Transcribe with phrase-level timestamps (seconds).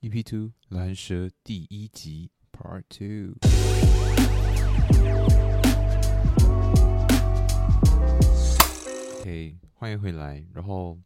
[0.00, 3.36] EP Two 蓝蛇第一集 Part Two。
[9.20, 10.44] OK，欢迎回来。
[10.52, 10.98] 然后。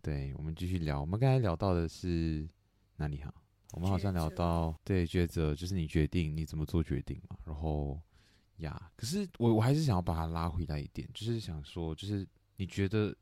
[0.00, 1.00] 对，我们继续聊。
[1.00, 2.46] 我们刚才聊到的是
[2.96, 3.32] 哪里哈？
[3.72, 7.36] 我们好像聊到对抉择，就是你决定你怎么做决定嘛。
[7.44, 7.98] 然后
[8.58, 12.26] 呀，可是我我还是想要把它拉回来一点，就是想说，就是
[12.56, 13.16] 你觉得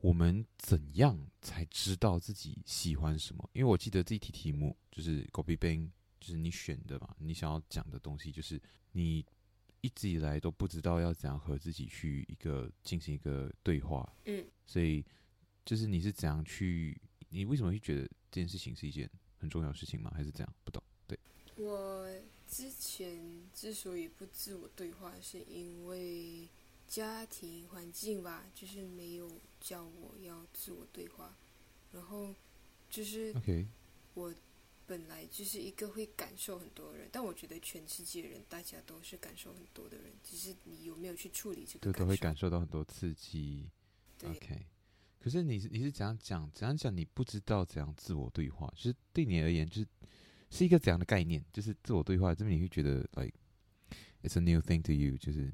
[0.00, 3.48] 我们怎样才知道自己喜欢什么？
[3.52, 8.60] 因为我记得这一题题目就是 Copy Bang，就是你选的嘛，你想要讲的东西，就是
[8.92, 9.24] 你
[9.80, 14.10] 一直以来都不知道要怎样和自己去一个进行一个对话。
[14.26, 15.04] 嗯，所以。
[15.66, 17.00] 就是你是怎样去？
[17.30, 20.12] 你为什么会觉得这件事情是一件很重要的事情吗？
[20.14, 20.54] 还是怎样？
[20.62, 20.82] 不懂。
[21.06, 21.18] 对。
[21.56, 22.06] 我
[22.46, 23.18] 之前
[23.54, 26.46] 之所以不自我对话，是因为
[26.86, 31.36] 家庭环境吧，就是没有教我要自我对话。
[31.92, 32.34] 然后
[32.90, 33.66] 就是，OK，
[34.14, 34.34] 我
[34.86, 41.92] 本来就是一个会感受很多的人，但我觉得全世界人大家都是感受很多的人，只是你有没有去处理这个？
[41.92, 43.68] 都都会感受到很多刺激。
[44.18, 44.30] 对。
[44.30, 44.66] OK。
[45.20, 46.94] 可是你是你是怎样讲怎样讲？
[46.94, 49.86] 你不知道怎样自我对话，就是对你而言，就是
[50.50, 51.42] 是一个怎样的概念？
[51.50, 53.32] 就是自我对话，这边你会觉得，like
[54.22, 55.50] it's a new thing to you，就是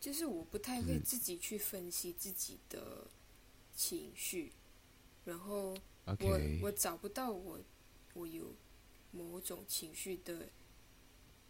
[0.00, 3.06] 就是我不太会自己去分析自己的
[3.76, 4.52] 情绪，
[5.24, 7.60] 然后我.我找不到我
[8.14, 8.54] 我有
[9.12, 10.48] 某种情绪的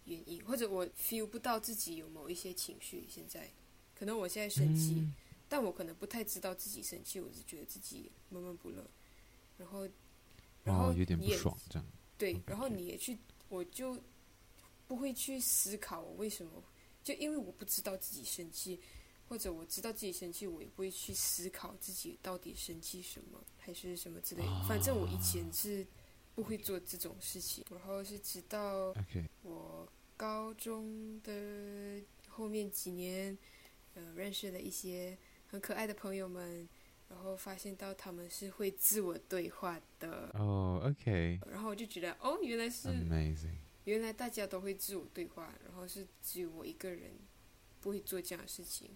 [0.05, 3.06] 原因，或者我 feel 不到自己有某一些情绪。
[3.09, 3.49] 现在
[3.94, 4.94] 可能我现在生气。
[4.97, 5.15] 嗯
[5.50, 8.88] 但我可能不太知道自己生气，我只觉得自己闷闷不乐，
[9.59, 9.88] 然后，
[10.62, 11.84] 然后有点不爽这样。
[12.17, 13.19] 对，然后你也去，
[13.49, 13.99] 我就
[14.87, 16.62] 不会去思考我为什么，
[17.10, 18.81] 就因为我不知道自己生气，
[19.28, 24.65] 或者我知道自己生气，我也不会去思考自己到底生气什么，还是什么之类的。
[24.69, 25.84] 反正我以前是
[26.34, 28.94] 不会做这种事情，然后是直到
[29.43, 33.37] 我高中的后面几年，
[33.94, 35.19] 呃，认识了一些。
[35.50, 36.69] 很可爱的朋友们，
[37.09, 47.11] 然后发现到他们是会自我对话的哦、oh,，OK，然后我就觉得哦，原来是 amazing，原来大家都会自我对话，然后是只有我一个人
[47.81, 48.91] 不会做这样的事情。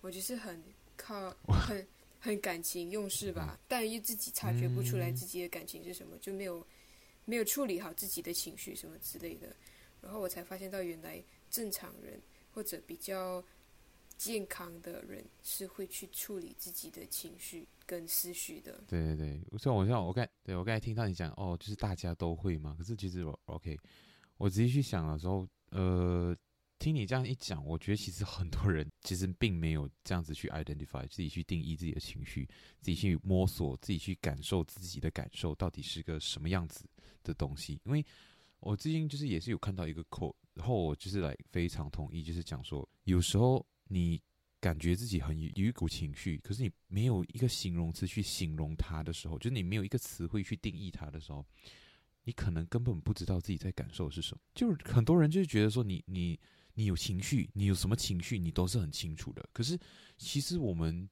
[0.00, 0.62] 我就是很
[0.96, 1.30] 靠
[1.66, 1.86] 很
[2.18, 6.66] 很感情用事吧，但又自己察觉不出来自己的感情是什么，就没有
[7.24, 9.54] 没有处理好自己的情绪什么之类的，
[10.00, 12.20] 然后我才发现到原来正常人
[12.52, 13.44] 或者比较。
[14.20, 18.78] 健康的人是会去处理自己的情绪跟思绪的。
[18.86, 22.76] 对对对，像我像我刚对我刚才听到你讲哦，就是大家都会嘛。
[22.76, 23.80] 可是其实我 OK，
[24.40, 26.34] 我仔细去想的时候，呃，
[26.78, 32.48] 听你这样一讲，我觉得其实很多人其实并没有这样子去 identify 自己去定义自己的情绪，
[32.80, 36.88] 自己去摸索，自己去感受自己的感受到底是个什么样子
[37.22, 37.78] 的东西。
[37.84, 38.02] 因为
[38.60, 43.64] 我最近就是也是有看到一个 quote，然后我就是来非常同意，就是讲说有时候。
[43.92, 44.22] 你
[44.60, 51.44] 感觉自己很有一股情绪，可是你没有一个形容词去形容它的时候，就是你没有一个词汇去定义它的时候，
[52.30, 54.40] 你可能根本不知道自己在感受是什么。
[54.54, 56.40] 就是很多人就是觉得说你，你你
[56.74, 59.44] 你有情绪，你有什么情绪，你都是很清楚的。
[59.52, 59.76] 可是
[60.16, 61.10] 其实我们，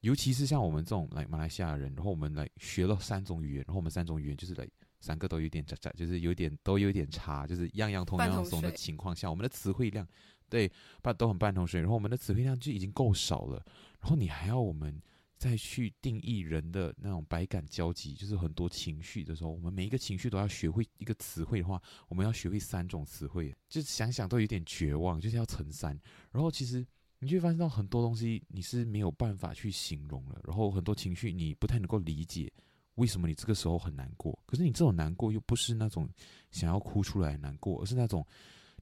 [0.00, 10.04] 尤其是像我们这种来马来西亚人，然后我们来学了三种语言，然后我们三种语言就是来三个都有点渣渣，就是有点都有点差，就是样样通样样的情况下，我们的词汇量。
[10.48, 10.68] 对，
[11.00, 13.64] 半都很半桶水，然后我们的词汇量就已经够少了，
[14.00, 15.00] 然后你还要我们
[15.42, 26.00] 再去定义人的那种百感交集，就是很多情绪的时候，我们每一个情绪都要学会一个词汇的话，我们要学会三种词汇，就想想都有点绝望，就是要乘三。
[26.30, 26.86] 然后其实
[27.18, 32.48] 你就会发现到很多东西你是没有办法去形容了，然后很多情绪你不太能够理解
[32.94, 36.08] 为什么你这个时候很难过，可是你这种难过又不是那种
[36.52, 38.24] 想要哭出来难过，而是那种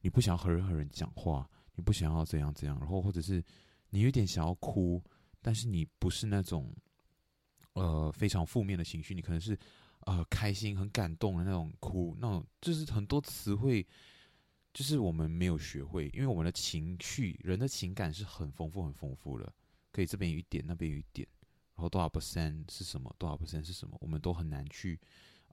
[0.03, 1.49] 你不想要和任何人讲话。
[1.77, 3.43] 你不想要怎样怎样，然后或者是
[3.89, 5.03] 你有点想要哭，
[5.43, 6.75] 但是你不是那种
[7.75, 9.59] 呃非常负面的情绪，你可能是
[10.01, 13.87] 呃开心很感动的那种哭，那种就是很多词汇，
[14.73, 19.53] 就是我们没有学会，因为我们的情绪，人的情感是很丰富很丰富的，
[19.93, 21.27] 可以这边有一点，那边有一点，
[21.75, 24.99] 然后多少 percent 是什么，多少 percent 是什么，我们都很难去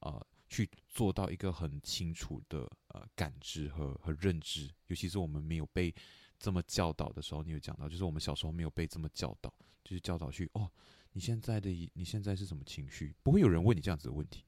[0.02, 5.94] 呃去做到一个很清楚的呃感知和和认知，尤其是我们没有被
[6.40, 9.54] 这么教导的时候，你有讲到，就是我们小时候没有被这么教导，
[9.84, 10.70] 就是教导去哦，
[11.14, 13.16] 你现在的你现在是什么情绪？
[13.24, 14.44] 不会有人问你这样子的问题。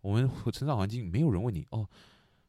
[0.00, 1.88] 我们成长环境没有人问你哦，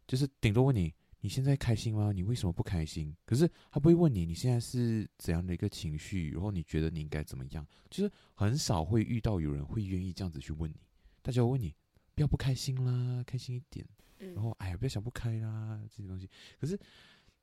[0.06, 0.94] 就是顶多问你。
[1.20, 2.12] 你现在开心吗？
[2.12, 3.14] 你为什么不开心？
[3.26, 7.68] 可是他不会问你你现在是怎样的一个情绪，然后你觉得你应该怎么样？
[7.90, 10.80] 就是很少会遇到有人会愿意这样子去问你。
[11.24, 11.74] 大家会问你
[12.14, 13.84] 不要不开心啦，开心一点。
[14.20, 16.30] 然后哎呀，不要想不开啦这些东西。
[16.60, 16.80] 可是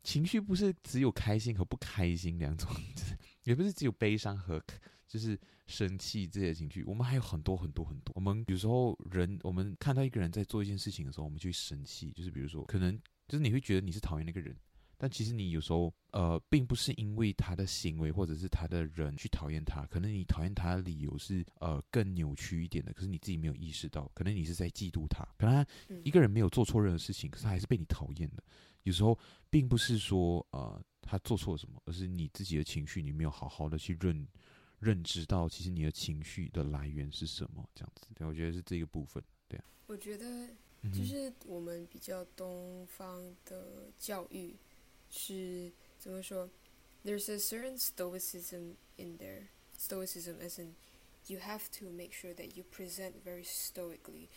[0.04, 2.70] 情绪不是只有开心和不开心两种，
[3.42, 4.62] 也不是只有悲伤和
[5.08, 5.36] 就是
[5.66, 6.84] 生气这些情绪。
[6.84, 8.12] 我们还有很多很多很多。
[8.14, 12.12] 我们有时候人，我们看到一个人在做一件事情的时候，我们就会生气。
[12.12, 12.96] 就是比如说可能。
[13.26, 14.54] 就是你会觉得你是讨厌那个人，
[14.96, 25.66] 但其实你有时候呃，并不是因为他的行为或者是他的人去讨厌他，可能你讨厌他的理由是呃更扭曲一点的，可是你自己没有意识到，可能你是在嫉妒他，可能他
[26.04, 28.42] 一个人没有做错任何事情，可是他还是被你讨厌的。
[28.84, 29.18] 有时候
[29.50, 34.26] 并不是说呃他做错了什么，而是你自己的情绪你没有好好的去认
[34.78, 38.06] 认知到，其实你的情绪的来源是什么，这样子。
[38.14, 39.64] 对，我觉得是这个部分，对啊。
[39.86, 40.48] 我觉得。
[40.92, 44.54] 就是我们比较东方的教育
[45.16, 46.50] 是怎么说
[47.04, 49.48] ？There's a certain stoicism in there.
[49.78, 50.74] Stoicism as in
[51.26, 54.28] you have to make sure that you present very stoically,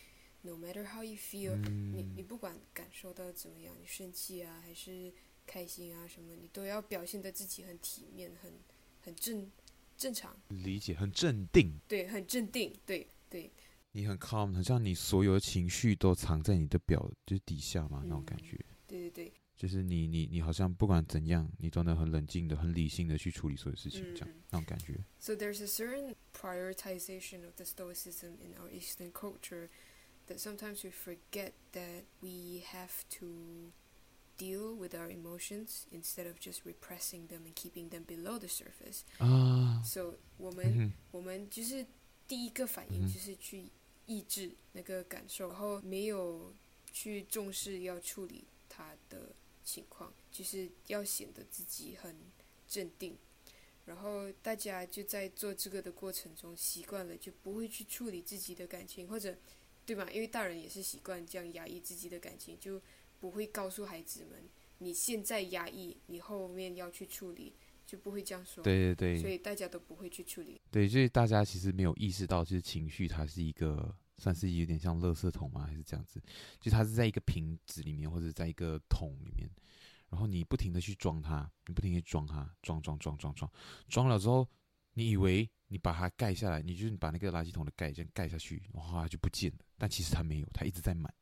[0.41, 1.55] no matter how you feel.
[1.57, 5.11] 你你不管感受到怎么样，你生气啊还是
[5.45, 8.53] 开心啊什么，你都要表现得自己很体面、很
[9.01, 9.51] 很正
[9.97, 10.39] 正常。
[10.49, 11.79] 理解，很镇定。
[11.87, 12.73] 对，很镇定。
[12.85, 13.51] 对对。
[13.93, 18.59] 你很 calm，很像你所有的情绪都藏在你的表就是底下嘛，嗯、那种感觉。
[18.85, 24.97] 对对对，就是你你你好像不管怎样，你都能很冷静的、很理性的去处理所有事情，这样、嗯、那种感觉。
[25.19, 29.67] So there's a certain prioritization of the stoicism in our Eastern culture
[30.27, 33.71] that sometimes we forget that we have to
[34.37, 39.01] deal with our emotions instead of just repressing them and keeping them below the surface.
[39.17, 39.81] 啊。
[39.83, 41.85] So 我们、嗯、我们就是
[42.27, 43.71] 第一个反应就是去。
[44.09, 46.53] 抑制那个感受，然后没有
[46.93, 49.35] 去重视要处理他的
[49.67, 52.15] 情况，就是要显得自己很
[52.69, 53.17] 镇定。
[53.85, 59.37] 然后大家就在做这个的过程中习惯了，就不会去处理自己的感情，或者
[59.85, 60.09] 对吧？
[60.11, 62.81] 因为大人也是习惯这样压抑自己的感情，就
[63.19, 67.53] 不会告诉孩子们，你现在压抑，你后面要去处理。
[67.87, 70.59] 就不会这样说，对对对，所以大家都不会去处理。
[70.69, 75.65] 对，所以大家其实没有意识到，就是情绪它是一个，算是有点像垃圾桶吗？
[75.65, 76.21] 还是这样子？
[76.59, 79.49] 就它是在一个瓶子里面，或者在一个桶里面，
[80.09, 83.51] 然后你不停的去装它，你不停的装它，装装装装装，
[83.87, 84.47] 装了之后，
[84.93, 89.57] 你以为你把它盖下来，你就是把那个垃圾桶的盖这样盖下去，哇，它就不见了。
[89.77, 91.13] 但其实它没有，它一直在满。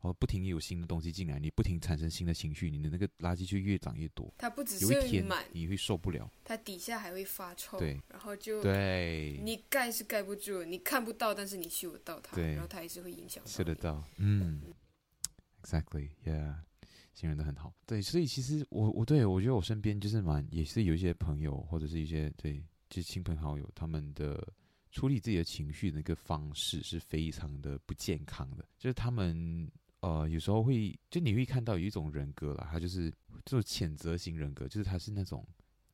[0.00, 4.32] 哦，不停有新的东西进来，你不停产生新的情绪，你的那个垃圾就越长越多。
[4.38, 6.32] 它不只是有一天满，你会受不了。
[6.42, 7.78] 它底下还会发臭。
[7.78, 13.50] 对，然后就对，你盖是盖不住，你看不到，但是你嗅得到它，对，然后它还是会影响到。
[13.50, 14.62] 嗅得到，嗯
[15.62, 16.54] ，Exactly，Yeah，
[17.12, 17.74] 形容得很好。
[17.84, 24.50] 对，所以其实我我对我觉得我身边就是蛮也是有一些朋友或者是一些对，就是亲朋好友，他们的
[24.90, 29.70] 处理自己的情绪的那个方式是非常的不健康的，就是他们。
[30.00, 33.10] 呃，有时候会就你会看到有一种人格啦，他就是
[33.44, 35.46] 这种谴责型人格，就是他是那种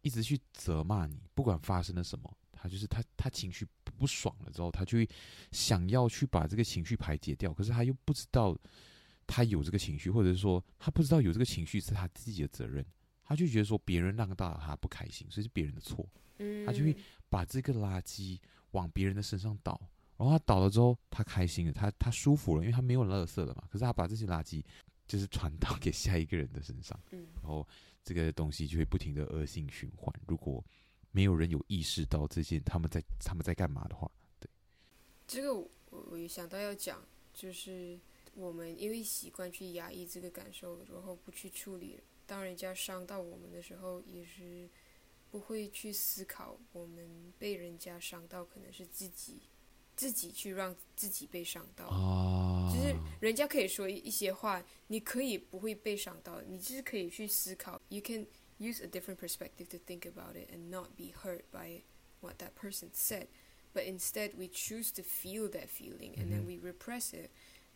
[0.03, 3.67] 一直去责骂你，不管发生了什么，他就是他他情绪
[3.99, 5.09] 不爽了之后，他就会
[5.51, 8.57] 想要去把这个情绪排解掉，可是他又不知道
[9.27, 12.87] 他有这个情绪，或者是说他不知道有这个情绪是他自己的责任，
[13.25, 16.09] 他就觉得说别人让大了他不开心，所以是别人的错，
[16.65, 16.97] 他就会
[17.29, 18.39] 把这个垃圾
[18.71, 19.81] 往别人的身上倒。
[20.17, 23.65] 然后他倒了之后，他开心了，他他舒服了，因为他没有垃圾了嘛。
[23.71, 24.63] 可是他把这些垃圾
[25.07, 27.67] 就是传导给下一个人的身上，嗯，然后
[28.03, 30.13] 这个东西就会不停的恶性循环。
[30.27, 30.65] 如果
[31.13, 34.49] 没有人有意识到这些他们在他们在干嘛的话，对，
[35.27, 37.03] 这个我我也想到要讲，
[37.35, 37.99] 就是
[38.35, 44.69] 我们因为习惯去压抑这个感受，然后不去处理，当人家伤到我们的时候，也是
[45.31, 49.43] 不会去思考，我们被人家伤到可能是自己。
[49.96, 57.80] 自己去让自己被伤到，哦，就是人家可以说一些话，你可以不会被伤到，你就是可以去思考。
[57.90, 58.25] You can
[58.58, 61.84] use a different perspective to think about it and not be hurt by
[62.20, 63.28] what that person said,
[63.74, 67.30] but instead we choose to feel that feeling and then we repress it.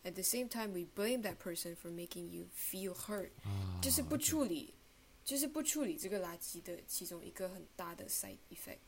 [0.04, 3.30] At the same time, we blame that person for making you feel hurt.
[3.82, 4.74] 就是不处理，
[5.24, 8.78] 就是不处理这个垃圾的其中一个很大的 side effect。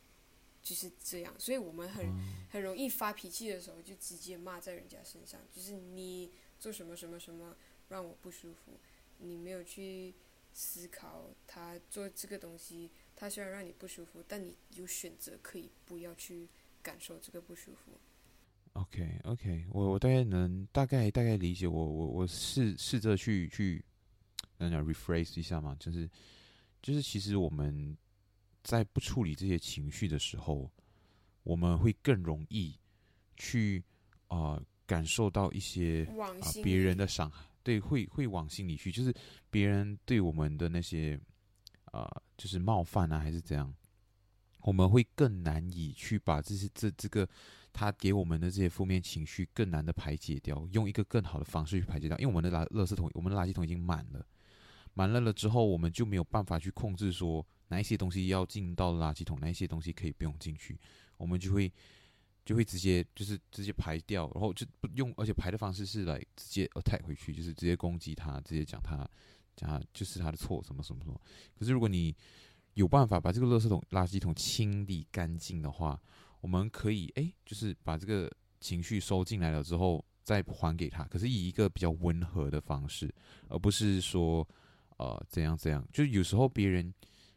[0.63, 2.08] 就是这样，所以我们很
[2.50, 7.53] 很容易发脾气的时候就直接骂在人家身上，就是你做什么什么什么
[7.89, 8.79] 让我不舒服，
[9.17, 10.15] 你没有去
[10.53, 16.48] 思考他做这个东西，他虽然让你不舒服，但你有选择可以不要去
[16.82, 18.00] 感受这个不舒服。
[18.72, 23.84] OK OK，我我大概能大概大概理解，我我我试试着去去，
[24.58, 26.10] 那叫 rephrase 一下嘛，就是
[26.82, 27.98] 就是其实我们。
[28.63, 30.72] 在不处理这些情绪的时候，
[31.43, 32.79] 我们会更容易
[33.36, 33.84] 去
[34.27, 36.05] 啊、呃、感受到一些
[36.41, 39.13] 啊别、呃、人的伤害，对，会会往心里去，就是
[39.50, 41.20] 别人对我们的那些
[41.91, 43.74] 啊、呃，就是冒犯啊，还是怎样，
[44.62, 47.27] 我们会更难以去把这些这这个
[47.74, 54.25] 他给我们的这些负面情绪更难的排解掉，用一个更好的方式去排解掉，因为我们的垃垃圾桶，我们的垃圾桶已经满了，
[54.93, 57.46] 满了了之后，我们就没有办法去控制说。
[57.74, 60.77] 哪一些东西要进到垃圾桶，哪一些东西可以不用进去，
[61.18, 61.72] 我们就会
[62.46, 69.10] 就会直接就是直接排掉，然后就不用，而且排的方式是来直接 attack 回去，就是直接攻击他，直接讲他
[69.56, 71.20] 讲他就是他的错，什么什么什么。
[71.58, 72.15] 可是如果你
[72.75, 76.00] 有办法把这个垃圾桶垃圾桶清理干净的话，
[76.42, 83.12] 我们可以哎，就是把这个情绪收进来了之后再还给他，可是以一个比较温和的方式，
[83.48, 84.48] 而不是说
[84.98, 86.94] 呃怎样怎样，就有时候别人。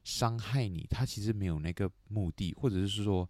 [0.06, 3.28] 伤害你，他其实没有那个目的，或者是说，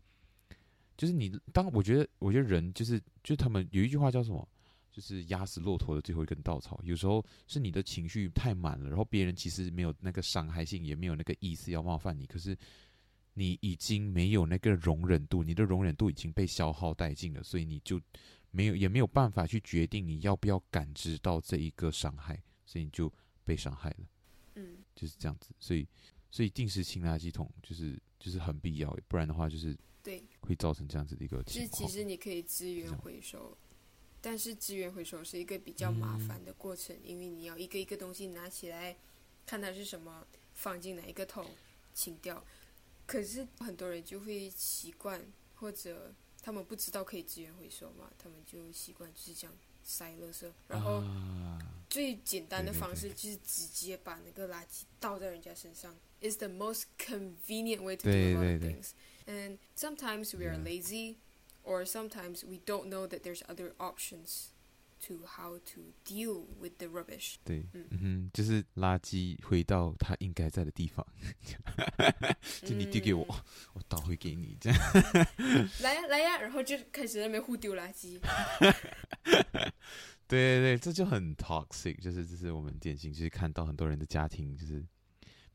[0.95, 4.47] 就是你当我觉得，我觉得人就是，就是他们有一句话叫什么，
[4.93, 6.79] 就是压死骆驼的最后一根稻草。
[6.85, 12.55] 有时候是你的情绪太满了，然后别人其实没有那个伤害性，也没有那个意思要冒犯你，可是
[13.33, 17.99] 你已经没有那个容忍度，你的容忍度已经被消耗殆尽了，所以你就
[18.51, 23.11] 没有也没有办法去决定你要不要感知到这一个伤害，所以你就
[23.45, 24.07] 被伤害了。
[24.57, 25.89] 嗯，就是这样子，所以。
[26.37, 31.81] 所以定时清垃圾桶就是就是很必要，不然的话就是对会造成这样子的一个情况。
[31.81, 33.57] 其实你可以资源回收，
[34.21, 38.95] 但是资源回收是一个比较麻烦的过程，嗯，因为你要一个一个东西拿起来，
[39.47, 41.47] 看它是什么，放进哪一个桶，
[41.95, 42.45] 清掉。
[43.07, 45.19] 可是很多人就会习惯，
[45.55, 46.13] 或者
[46.43, 50.97] 他们不知道可以资源回收嘛，他们就习惯就是这样塞垃圾，然后。
[50.97, 55.97] 啊最简单的方式就是直接把那个垃圾倒在人家身上。
[56.22, 58.94] It's the most convenient way to do a lot of things.
[59.26, 61.18] And sometimes we are lazy,
[61.64, 64.50] or sometimes we don't know that there's other options
[65.08, 67.38] to how to deal with the rubbish.
[67.44, 71.04] 对，嗯哼，就是垃圾回到它应该在的地方，
[72.62, 73.42] 就你丢给我，嗯，
[73.74, 74.80] 我倒回给你，这样。
[75.80, 78.20] 来呀来呀，然后就开始在那边互丢垃圾。
[80.28, 84.86] 对对对，这就很 toxic， 就是这是我们典型，就是看到很多人的家庭就是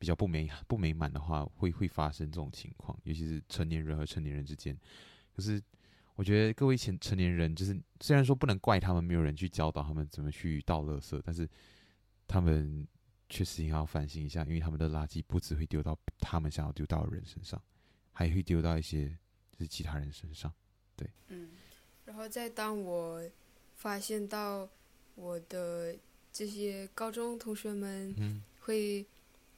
[0.02, 4.76] 比较不美不美满的话，会会发生这种情况，尤其是成年人和成年人之间。
[5.36, 5.62] 可是
[6.16, 11.48] 我觉得各位前成年人，就是虽然说不能怪他们，没有人去教导他们怎么去倒垃圾，但是
[12.28, 12.88] 他们
[13.30, 17.62] 确实应该要反省一下，因为他们的垃圾不只会丢到他们想要丢到的人身上，
[18.12, 19.08] 还会丢到一些
[19.52, 20.52] 就是其他人身上。
[20.96, 21.52] 对，嗯，
[22.06, 23.22] 然后再当我。
[23.74, 24.70] 发现到
[25.16, 25.98] 我的
[26.32, 29.04] 这些高中同学们会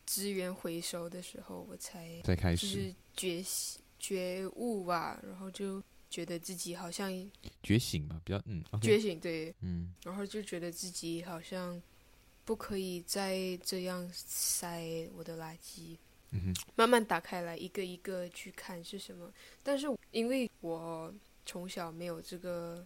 [0.05, 7.11] 资源回收的时候，我才就是觉醒觉悟吧，然后就觉得自己好像
[7.61, 11.81] 觉醒吧，比较嗯，okay, 觉醒对，嗯，然后就觉得自己好像
[12.45, 15.97] 不可以再这样塞我的垃圾，
[16.31, 19.31] 嗯哼，慢慢打开来一个一个去看是什么，
[19.61, 21.13] 但是因为我
[21.45, 22.85] 从小没有这个。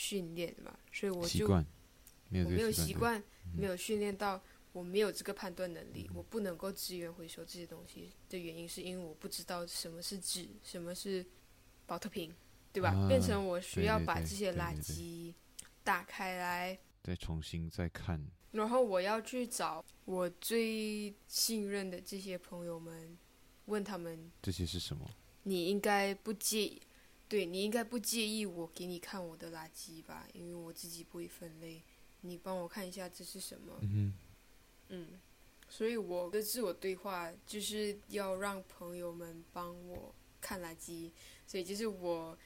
[0.00, 1.64] 训练嘛，所以我就我
[2.30, 3.20] 没有习惯，
[3.56, 4.40] 没有训练到，
[4.72, 11.24] 我没有这个判断能力，嗯，我不能够资源回收这些东西的原因，是因为我不知道什么是纸，什么是
[11.86, 12.32] 保特瓶，
[12.72, 12.90] 对吧？
[12.90, 15.34] 啊，变成我需要把这些垃圾
[15.82, 23.16] 打开来，再重新再看，然后我要去找我最信任的这些朋友们，
[23.66, 25.08] 问他们这些是什么？
[25.44, 26.82] 你应该不介意。
[27.30, 30.26] 对，你应该不介意我给你看我的垃圾吧？
[30.32, 31.82] 因为我自己不会分类，
[32.22, 33.78] 你帮我看一下这是什么？
[33.82, 34.14] 嗯，
[34.88, 35.20] 嗯，
[35.68, 41.10] 所以我的自我对话就是要让朋友们帮我看垃圾，
[41.46, 42.36] 所以就是我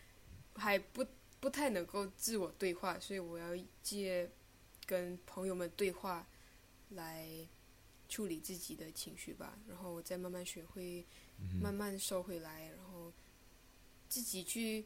[0.54, 1.04] 还不
[1.40, 4.30] 不太能够自我对话，所以我要借
[4.86, 6.26] 跟朋友们对话
[6.90, 7.26] 来
[8.08, 11.04] 处理自己的情绪吧，然后我再慢慢学会，
[11.60, 13.12] 慢慢收回来，然后。
[14.08, 14.84] 自己去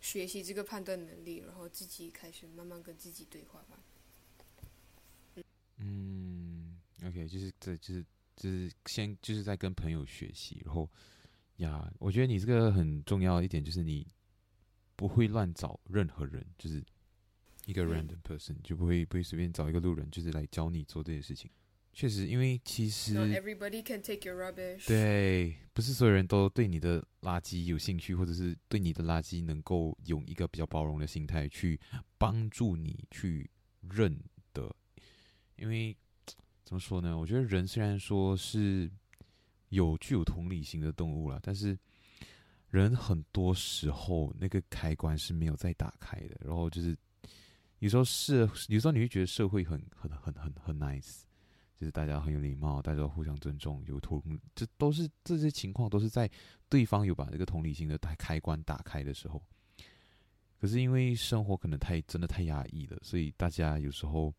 [0.00, 3.78] 学习这个判断能力，然后自己开始慢慢跟自己对话吧。
[5.36, 6.23] 嗯
[7.04, 8.04] ，OK，就是这就是
[8.36, 10.90] 就是先就是在跟朋友学习，然后
[11.56, 14.06] 呀，我觉得你这个很重要一点就是你
[14.96, 16.84] 不会乱找任何人，就是
[17.66, 21.50] 一个 random person，就不会不会随便找一个路人，就是来教你做这些事情。
[21.92, 24.88] 确实，因为其实 Not everybody can take your rubbish。
[24.88, 31.78] 对，不是所有人都对你的垃圾有兴趣，或者是对你的垃圾能够用一个比较包容的心态去
[32.18, 33.48] 帮助你去
[33.82, 34.20] 认
[34.52, 34.74] 的。
[35.54, 35.96] 因为
[36.64, 37.16] 怎么说呢？
[37.18, 38.90] 我觉得人虽然说是
[39.68, 41.78] 有具有同理心的动物啦，但是
[42.70, 46.40] 人很多时候那个开关是没有再打开的。
[46.44, 46.96] 然后就是
[47.78, 51.22] 有时候是，有时候你会觉得社会很很很很很 nice。
[51.76, 54.22] 就是大家很有礼貌，大家互相尊重，有同，
[54.54, 56.30] 这都是这些情况都是在
[56.68, 59.42] 对方有把这个同理心的开开关打开的时候。
[60.60, 64.32] 可是因为生活可能太真的太压抑了，所以大家有时候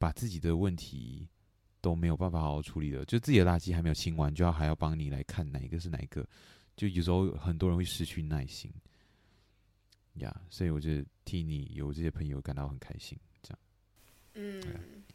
[0.00, 1.28] 把自己的问题
[1.82, 6.26] 都没有办法好好处理了，就自己的垃圾还没有清完，就要还要帮你来看哪一个是哪一个，
[6.74, 8.72] 就有时候很多人会失去耐心。
[10.14, 13.58] 呀、yeah，所以我就替你有这些朋友感到很开心，这样。
[14.34, 14.62] 嗯。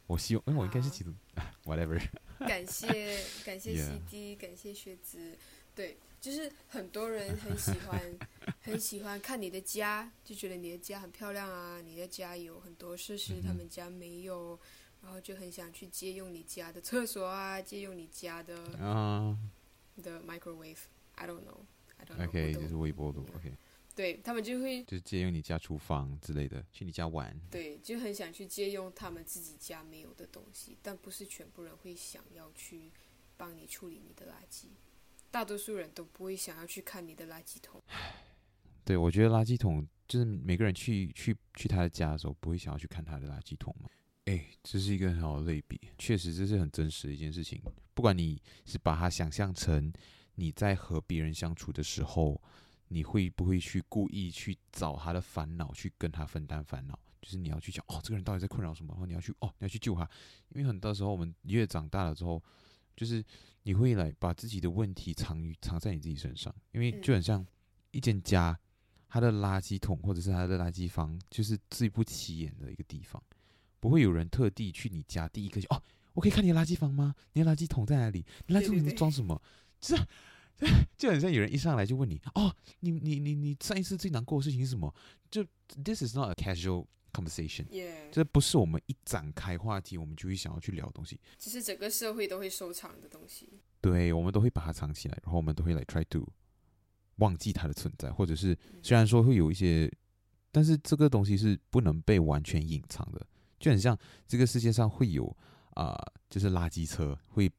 [0.08, 1.12] 我希望，因为我应该是其中，
[1.66, 2.00] whatever。
[2.40, 4.36] 感谢感谢 CD.
[4.36, 5.36] 感谢学子，
[5.74, 8.18] 对，就是很多人很喜欢
[8.64, 14.60] 很喜欢看你的家，就觉得你的家很漂亮啊，你的家有很多设施，他们家没有，
[15.04, 19.38] 然后就很想去借用你家的厕所啊，借用你家的啊
[20.02, 22.28] 的、uh, microwave，I don't know，I don't know。
[22.28, 23.54] OK，就是微波炉，OK。
[23.94, 27.40] 对他们就会就是借用你家厨房之类的，去你家玩。
[27.52, 32.90] 对，就很想去借用他们自己家没有的东西，但不是全部人会想要去
[33.38, 34.66] 帮你处理你的垃圾。
[35.36, 37.84] 大多数人都不会想要去看你的垃圾桶。
[38.86, 43.90] 对，我觉得垃圾桶就是每个人去去去他的家的时候，不会想要去看他的垃圾桶嘛。
[44.28, 47.62] 哎，这是一个很好的类比，确实这是很真实的一件事情。
[47.94, 49.92] 不管你是把它想象成
[50.36, 52.42] 你在和别人相处的时候。
[52.90, 56.98] 你会不会去故意去找他的烦恼，去跟他分担烦恼？
[57.20, 58.94] 就是你要去讲哦，这个人到底在困扰什么？
[58.94, 60.08] 然后你要去哦，你要去救他。
[60.50, 62.42] 因为很多时候我们越长大了之后，
[62.96, 63.26] 就是
[63.66, 66.54] 你会来把自己的问题藏于藏在你自己身上。
[66.72, 67.46] 因为就很像
[67.92, 68.58] 一间家，
[69.10, 73.22] 他的垃圾桶或者是他的垃圾房，就是最不起眼的一个地方，
[73.80, 77.14] 不会有人特地去你家第一个就哦，我可以看你的垃圾房吗？
[77.34, 78.26] 你的垃圾桶在哪里？
[78.48, 79.42] 你垃圾桶里面装什么？
[79.82, 80.04] 就是。
[80.98, 84.96] 就很像有人一上来就问你哦，你你你你上一次最难过的事情是什么？
[85.30, 85.46] 就
[85.84, 87.66] This is not a casual conversation，
[88.12, 93.62] 这.不是我们一展开话题我们就会想要去聊的东西，只是整个社会都会收藏的东西。
[93.80, 96.28] 对，我们都会把它藏起来，然后我们都会来 try to
[97.18, 99.90] 忘记它的存在，或者是虽然说会有一些，
[100.52, 103.26] 但是这个东西是不能被完全隐藏的。
[103.60, 103.98] 就很像
[104.28, 105.26] 这个世界上会有
[105.72, 107.50] 啊、呃，就是垃圾车会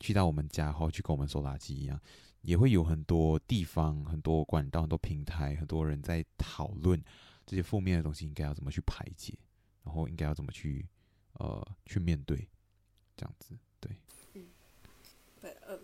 [0.00, 2.00] 去到我们家，然后去跟我们收垃圾一样。
[2.42, 7.02] 也会有很多地方、很多管道、很多平台，很多人在讨论
[7.45, 9.37] 这些负面的东西应该要怎么去排解，
[9.83, 10.87] 然后应该要怎么去
[11.33, 12.47] 呃去面对，
[13.15, 13.95] 这样子对。
[14.33, 14.47] 嗯，
[15.41, 15.79] But、uh,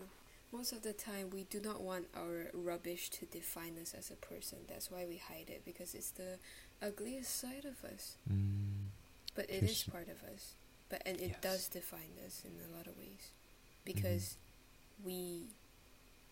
[0.51, 4.15] most of the time we do not want our rubbish to define us as a
[4.15, 4.65] person.
[4.67, 6.39] That's why we hide it because it's the
[6.81, 8.17] ugliest side of us.
[8.25, 8.91] 嗯，
[9.35, 10.55] But it is part of us.
[10.89, 11.41] But and it yes.
[11.41, 13.31] does define us in a lot of ways
[13.83, 14.35] because、
[14.99, 15.47] 嗯、we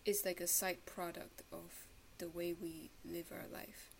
[0.08, 3.90] It's like a side product of the way we live our life。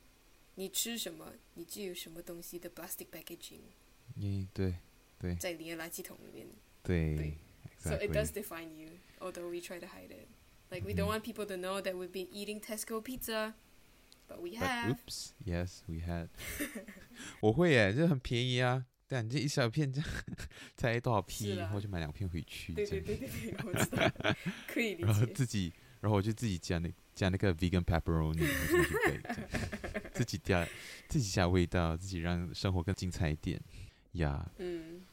[0.62, 3.62] 你吃什么，你就有什么东西的 plastic packaging。
[4.16, 4.76] 嗯，对，
[5.18, 5.34] 对。
[5.34, 6.48] 在你的垃圾桶里面。
[6.84, 7.16] 对。
[7.16, 7.38] 对。
[7.80, 10.28] So it does define you, although we try to hide it.
[10.70, 13.56] Like we don't want people to know that we've been eating Tesco pizza,
[14.28, 14.92] but we have.
[14.92, 16.28] Oops, yes, we had.
[17.40, 18.86] 我会耶，这很便宜啊。
[19.08, 20.10] 对啊，你这一小片这样
[20.78, 22.76] 才多少 P，然后就买两片回去。
[22.76, 24.36] 对对对对对，我知道，
[24.68, 25.06] 可以理解。
[25.06, 25.74] 然后自己。
[26.02, 28.44] 然后我就自己加那加那个 vegan pepperoni，
[30.14, 30.68] 自己加
[31.08, 33.62] 自己加味道，自己让生活更精彩一点
[34.14, 34.50] 呀。
[34.58, 35.06] Yeah, 嗯，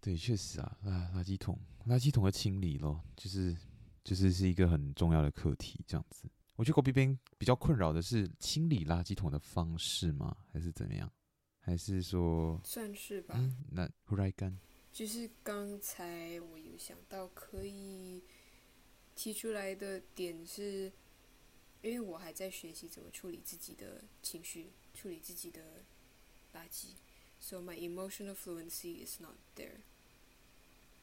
[0.00, 3.56] 对，确实啊，啊，垃圾桶，垃圾桶的清理咯，就是
[4.02, 5.84] 就是是一个很重要的课题。
[5.86, 10.36] 这样子，我觉得狗边边比较困扰的是清理垃圾桶的方式吗？
[10.52, 11.10] 还是怎么样？
[11.60, 13.34] 还是说算是吧？
[13.38, 14.52] 嗯，那 right
[14.92, 18.22] 就是刚才我有想到可以。
[19.16, 20.92] 提出来的点是，
[21.83, 25.61] 因为我还在学习怎么处理自己的情绪，处理自己的
[26.53, 26.95] 垃圾，
[27.39, 29.81] so my emotional fluency is not there.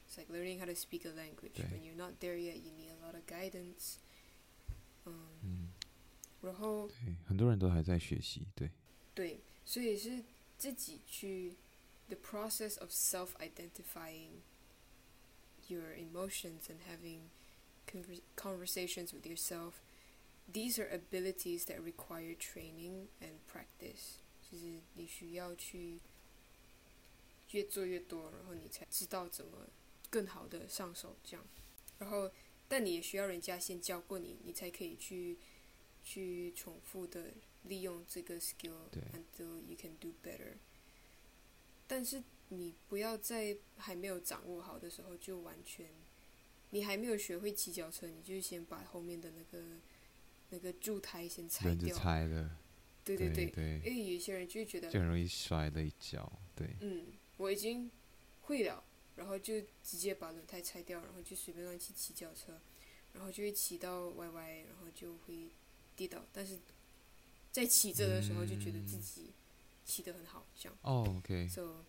[0.07, 1.59] It's like learning how to speak a language.
[1.71, 3.97] When you're not there yet, you need a lot of guidance.
[5.05, 5.69] 嗯，嗯，
[6.43, 8.71] 然后对，很多人都还在学习，对，
[9.15, 10.23] 对，所以是
[10.59, 11.57] 自己去
[12.09, 14.43] the process of self-identifying
[15.69, 17.23] your emotions and having
[18.37, 19.75] conversations with yourself
[20.52, 26.00] These are abilities that require training and practice，就是你需要去
[27.52, 29.68] 越做越多，然后你才知道怎么
[30.10, 31.46] 更好的上手这样。
[32.00, 32.32] 然后，
[32.68, 35.38] 但你也需要人家先教过你，你才可以去
[36.04, 37.32] 去重复的
[37.64, 40.56] 利用这个 skill，until you can do better。
[41.88, 45.90] 但是你不要在还没有掌握好的时候就完全，
[46.72, 49.64] 你还没有学会骑脚车，你就先把后面的那个。
[50.52, 52.58] 那个柱台先拆掉，拆了，
[53.06, 56.76] 对对对，因为有些人就觉得就很容易摔了一跤，对。
[56.82, 57.06] 嗯，
[57.38, 57.90] 我已经
[58.42, 58.84] 会了，
[59.16, 62.60] 然后就直接把轮胎拆掉，然后就随便乱骑骑脚车，
[63.14, 65.48] 然后就会骑到歪歪，然后就会
[65.96, 66.22] 跌倒。
[66.34, 66.60] 但是
[67.52, 69.32] 在骑着的时候，就觉得自己
[69.86, 70.78] 骑得很好，这样。
[70.82, 71.48] 哦、oh，OK。
[71.48, 71.86] So，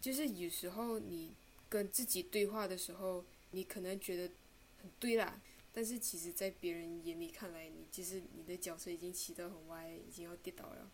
[0.00, 1.34] 就是有时候你
[1.68, 4.32] 跟自己对话的时候，你可能觉得
[4.80, 5.40] 很对啦。
[5.74, 10.90] 但是其实，在别人眼里看来，你其实你的脚车已经骑得很歪，已经要跌倒了，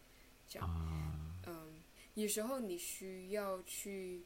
[0.48, 1.40] 这样。
[1.46, 1.82] 嗯，
[2.14, 4.22] 有时候你需要去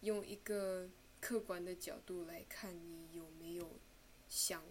[0.00, 0.90] 用一个
[1.20, 3.78] 客观的角度来看你有没有
[4.28, 4.64] 想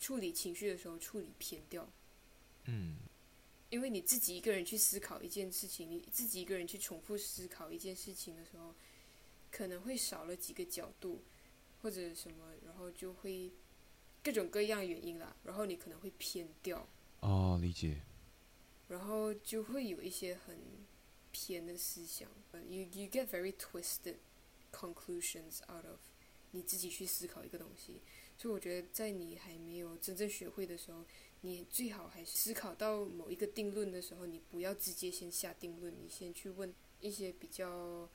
[0.00, 1.88] 处理情绪的时候处理偏掉。
[2.64, 2.96] 嗯。
[3.70, 8.74] 因为你自己一个人去思考一件事情，你自己一个人去重复思考一件事情的时候，
[9.52, 11.22] 可能会少了几个角度，
[11.80, 13.52] 或者什么，然后就会。
[14.26, 16.84] 各种各样原因啦，然后你可能会偏掉。
[17.20, 18.00] 哦，理解。
[18.88, 20.58] 然后就会有一些很
[21.30, 22.28] 偏的思想。
[22.68, 24.16] You you get very twisted
[24.72, 26.00] conclusions out of
[26.50, 28.00] 你自己去思考一个东西。
[28.36, 31.04] 所以我觉得，在你还没有真正学会的时候，
[31.42, 38.10] 你最好还是思考到某一个定论的时候，你不要直接先下定论，你先去问一些比较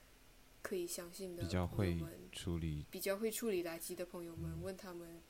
[0.62, 5.22] 可以相信的朋友们，比较会处理，比较会处理垃圾的朋友们，嗯、问他们。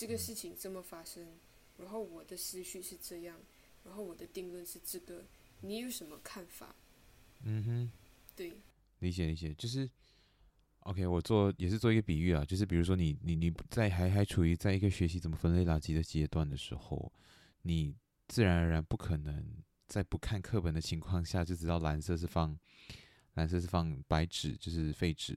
[0.00, 1.28] 这个事情这么发生，
[1.76, 3.36] 然后我的思绪是这样，
[3.84, 5.26] 然后我的定论是这个，
[5.60, 6.74] 你有什么看法？
[7.44, 7.92] 嗯哼，
[8.34, 8.54] 对，
[9.00, 9.86] 理解理解，就是
[10.84, 17.12] ，OK，我做也是做一个比喻啊，就是比如说你你你在还还处于在一个学习怎么分类垃圾的阶段的时候，
[17.60, 17.94] 你
[18.28, 22.58] 自然而然不可能在不看课本的情况下就知道蓝色是放
[23.34, 25.36] 蓝色是放白纸就是废纸，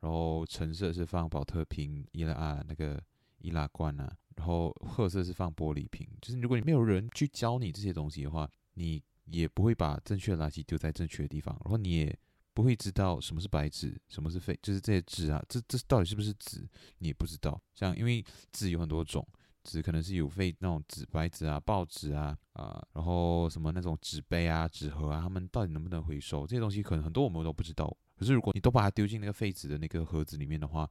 [0.00, 3.00] 然后橙色是放保特瓶伊拉啊那个。
[3.40, 6.06] 易拉罐啊，然后褐色是放玻璃瓶。
[6.20, 12.18] 就是如果你没有人去教你这些东西的话，你也不会把正确的垃圾丢在正确的地方，然后你也
[12.52, 17.60] 不会知道什么是白纸，什么是废，就是这些纸啊，这这到底是不是纸，你也不知道。
[17.74, 19.26] 像因为纸有很多种，
[19.62, 26.46] 纸可能是有废那种纸白纸啊、报纸啊啊，然后什么那种纸杯啊、纸盒啊，他们到底能不能回收？
[26.46, 27.96] 这些东西可能很多我们都不知道。
[28.16, 30.90] 可是如果你都把它丢进那个废纸的那个盒子里面的话，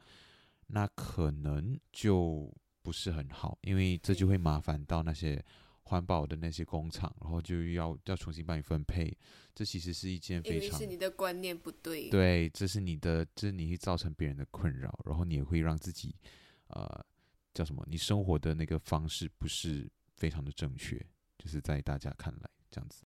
[0.69, 2.51] 那可能就
[2.81, 5.43] 不是很好，因为这就会麻烦到那些
[5.83, 9.11] 环保的那些工厂，然后就要要重新帮你分配。
[9.55, 12.09] 这其实是一件非常，是你的观念不对。
[12.09, 16.15] 对，这是你的，这是你会造成别人的困扰，然后你也会让自己，
[16.67, 17.05] 呃，
[17.53, 17.83] 叫什么？
[17.89, 21.03] 你生活的那个方式不是非常的正确，
[21.37, 23.03] 就是在大家看来这样子。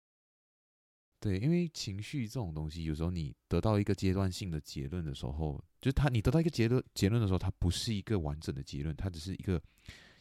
[1.20, 9.61] 对，因为情绪这种东西，有时候你得到一个阶段性的结论的时候，就是他，你得到一个结论结论的时候，它不是一个完整的结论，它只是一个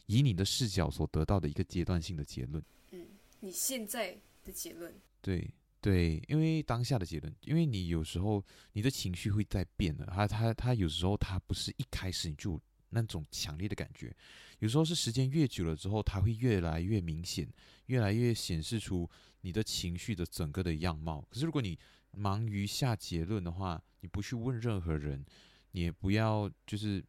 [0.06, 2.60] 以你的视角所得到的一个阶段性的结论。
[2.90, 3.06] 嗯，
[3.40, 4.92] 你现在的结论。
[5.20, 5.48] 对
[5.80, 14.14] 对，因为当下的结论，因为你有时候你的情绪会在变的，他他他有时候他不是一开始你就那种强烈的感觉，
[14.58, 17.48] 有时候是时间越久了之后，它会越来越明显，
[17.86, 19.08] 越来越显示出。
[19.42, 21.78] 你的情绪的整个的样貌，可是如果你
[22.10, 25.24] 忙于下结论的话，你不去问任何人，
[25.70, 27.02] 你也不要就是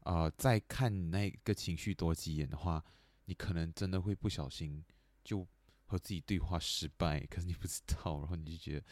[0.00, 2.84] 啊、再看那个情绪多几眼的话，
[3.26, 4.84] 你可能真的会不小心
[5.22, 5.46] 就
[5.86, 8.86] 和自己对话失败，可是你不知道，然后你就觉得，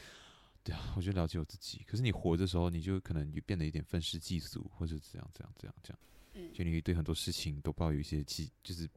[0.67, 1.85] 对啊，我就了解我自己。
[1.87, 5.99] 可是你活的时候，你就可能就变得有点愤世嫉俗，或者怎样怎样怎样这样，
[6.35, 8.91] 嗯，就你会对很多事情都抱有一些其就是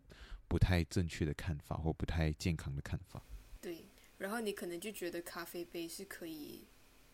[0.48, 3.24] 不太正确的看法，或不太健康的看法。
[3.62, 3.86] 对，
[4.18, 6.66] 然后你可能就觉得咖啡杯是可以，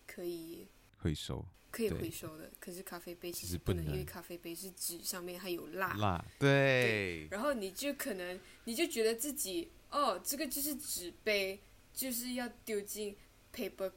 [0.08, 0.66] 可以
[1.00, 2.50] 回收，可以回收的。
[2.58, 5.94] 可是咖啡杯其实不能，因为咖啡杯是纸，上面还有蜡。
[5.96, 6.48] 蜡，对。
[6.48, 7.28] 对。
[7.30, 11.60] 然后你就可能，你就觉得自己，哦，这个就是纸杯，
[11.94, 13.18] 就是要丢进
[13.54, 13.92] paper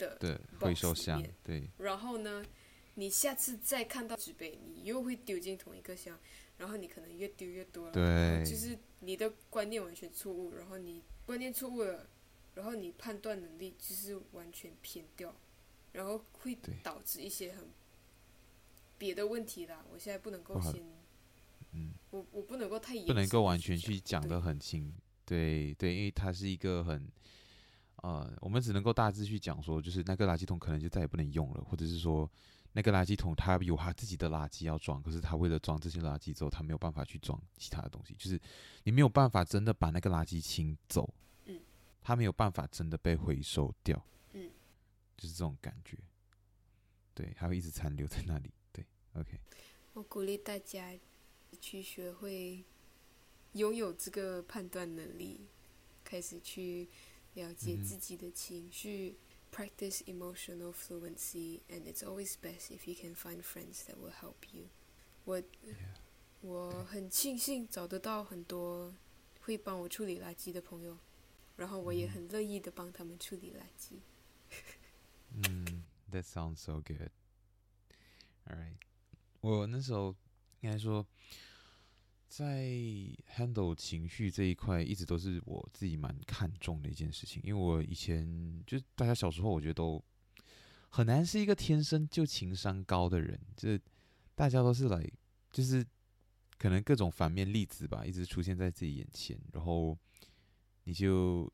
[0.00, 1.22] 的对回收箱。
[1.42, 1.68] 对。
[1.78, 2.44] 然后呢，
[2.94, 6.18] 你下次再看到纸杯，你又会丢进同一个箱，
[6.58, 7.90] 然后你可能越丢越多。
[7.90, 8.44] 对。
[8.44, 11.02] 就是你的观念完全错误，然后你。
[11.26, 12.08] 观念错误了，
[12.54, 15.32] 然后你判断能力就是完全偏掉，
[15.92, 17.68] 然后会导致一些很
[18.98, 19.84] 别的问题啦。
[19.92, 20.82] 我现在不能够先，
[21.70, 24.92] 嗯，我我不能够太不能够完全去讲得很清，
[25.24, 27.06] 对对，因为它是一个很，
[28.02, 32.30] 呃，我们只能够大致去讲说，就是那个垃圾桶可能就再也不能用了，或者是说
[32.72, 38.40] 那个垃圾桶它有它自己的垃圾要装，可是它为了装这些垃圾之后，它没有办法去装其他的东西，就是
[38.84, 41.12] 你没有办法真的把那个垃圾清走，
[41.46, 41.60] 嗯，
[42.02, 44.50] 它没有办法真的被回收掉，嗯，
[45.16, 45.96] 就是这种感觉，
[47.14, 48.84] 对，它会一直残留在那里，对
[49.14, 49.38] ，OK，
[49.94, 50.98] 我鼓励大家。
[51.60, 52.64] 去学会
[53.54, 55.48] 拥有这个判断能力，
[56.04, 56.88] 开始去
[57.33, 59.17] 了解自己的情绪、
[59.51, 64.67] 嗯、，practice emotional fluency，and it's always best if you can find friends that will help you
[65.25, 65.35] 我。
[65.35, 65.75] 我 Yeah.
[66.41, 68.93] 我很庆幸找得到很多
[69.41, 70.97] 会帮我处理垃圾的朋友，
[71.55, 73.99] 然后我也很乐意的帮他们处理垃圾。
[75.31, 77.09] 嗯，That sounds so good.
[78.45, 78.77] All right，
[79.41, 80.15] 我那时候
[80.61, 81.05] 应该说。
[82.30, 82.62] 在
[83.34, 87.42] handle 情绪这一块，一直都是我自己蛮看重的一件事情。
[87.44, 90.00] 因为我以前就大家小时候，我觉得都
[90.90, 93.80] 很难是一个天生就情商高的人，就是
[94.36, 95.04] 大家都是来，
[95.50, 95.84] 就是
[96.56, 99.98] 可能各种反面例子吧，一直出现在自己眼前，然后
[100.84, 101.52] 你就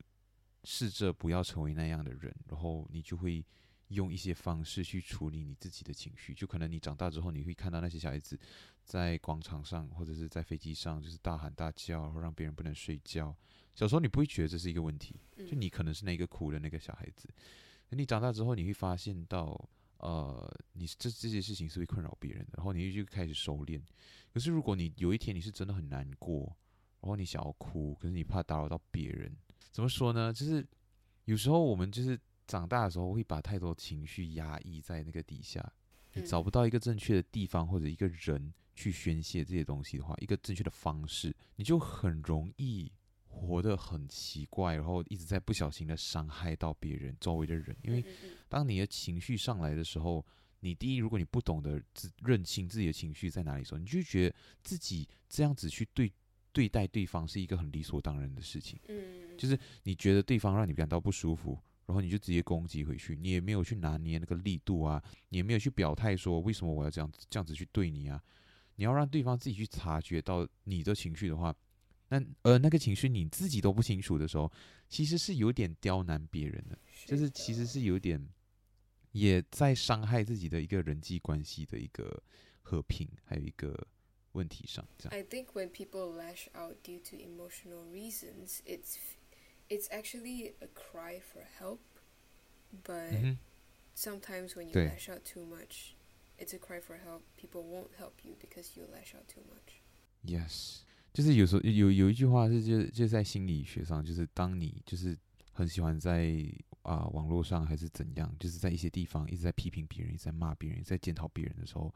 [0.63, 3.43] 试着不要成为那样的人，然后你就会。
[3.89, 8.37] 用一些方式去处理你自己的情绪，就可能你长大之后，你会看到那些小孩子
[8.83, 13.33] 在广场上或者是在飞机上，就是大喊大叫，然后让别人不能睡觉。
[13.73, 17.29] 小时候你不会觉得这是一个问题，就你可能是那个哭的那个小孩子。
[17.91, 19.69] 你长大之后，你会发现到，
[19.99, 23.81] 呃，你这这些事情是会困扰别人的，然后你就开始收敛。
[24.33, 26.45] 可是如果你有一天你是真的很难过，
[26.99, 29.33] 然后你想要哭，可是你怕打扰到别人，
[29.71, 30.33] 怎么说呢？
[30.33, 30.67] 就是
[31.23, 32.19] 有时候我们就是。
[32.47, 35.71] 长大的时候会把太多情绪压抑在那个底下，
[36.13, 42.91] 你找不到一个正确的地方或者一个人去宣泄这些东西的话，一个正确的方式，你就很容易
[43.27, 47.75] 活得很奇怪，然后一直在不小心的伤害到别人周围的人。
[47.83, 48.03] 因为
[48.47, 50.25] 当你的情绪上来的时候，
[50.61, 56.11] 你第一，如果你不懂得自认清自己的情绪在哪里的时候，你就觉得自己这样子去对
[56.51, 58.79] 对待对方是一个很理所当然的事情。
[59.37, 61.59] 就是你觉得对方让你感到不舒服。
[61.87, 68.21] 然后你就直接攻击回去，你也没有去拿捏那个力度啊，你也没有去表态说为什么我要这样子这样子去对你啊？
[68.75, 71.55] 你要让对方自己去察觉到你的情绪的话，
[72.09, 74.51] 那呃那个情绪你自己都不清楚的时候，
[74.87, 78.23] 其实是有点刁难别人的，就是其实是有点
[79.13, 82.21] 也在伤害自己的一个人际关系的一个
[82.61, 83.87] 和平，还有一个
[84.33, 84.85] 问题上。
[84.97, 85.17] 这样。
[85.17, 88.97] I think when people lash out due to emotional reasons, it's
[89.68, 91.80] It's actually a cry for help,
[92.84, 93.36] but
[93.94, 95.94] sometimes when you lash out too much,
[96.38, 97.22] it's a cry for help.
[97.38, 99.80] People won't help you because you lash out too much.
[100.24, 100.80] Yes，
[101.14, 105.16] 就是有时候有有一句话是就就在心理学上，就是当你就是
[105.52, 106.34] 很喜欢在
[106.82, 111.94] 啊、呃、网络上还是怎样，就是在一些地方一直在批评别人，一直在骂别人，在检讨别人的时候。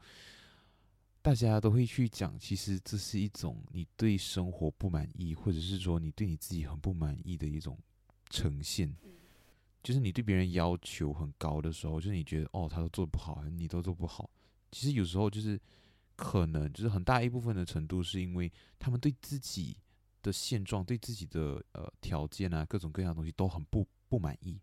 [1.22, 7.78] 大家都会去讲，其实这是一种你对生活不满意，或者是说你对你自己很不满意的一种
[8.28, 8.92] 呈现。
[9.84, 14.28] 就是你对别人要求很高的时候，就是你觉得哦，他都做不好，你都做不好。
[14.70, 15.60] 其实有时候就是
[16.16, 19.76] 可能就是很大一部分的程度，是因为他们对自己
[20.22, 24.60] 的现状、对自己的呃条件啊，各种各样的东西都很不不满意，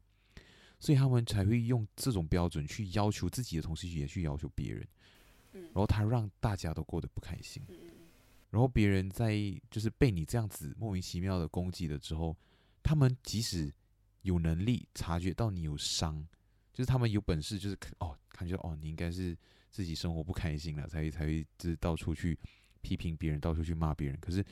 [0.80, 4.88] 所以他们才会用这种标准去要求自己的同时，也去要求别人。
[5.52, 7.64] 然后他让大家都过得不开心，
[8.50, 9.34] 然后别人在
[9.70, 12.36] 就是被你这样子莫名其妙的攻击了之后，
[12.82, 13.74] 他们即使
[14.24, 16.28] 有能力察觉到你有伤，
[16.74, 19.38] 就是他们有本事，就是哦，感觉哦，你应该是
[19.70, 22.38] 自己生活不开心了，才会才会就是到处去
[22.82, 24.20] 批评别人，到处去骂别人。
[24.20, 24.44] 可是